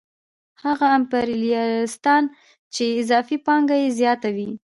[0.63, 2.23] هغه امپریالیستان
[2.73, 4.49] چې اضافي پانګه یې زیاته وي